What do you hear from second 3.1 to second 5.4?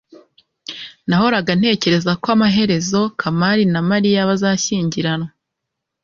kamali na mariya bazashyingirwa